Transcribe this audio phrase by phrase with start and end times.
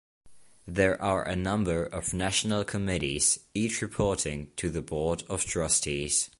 [0.65, 6.29] There are a number of national committees, each reporting to the board of trustees.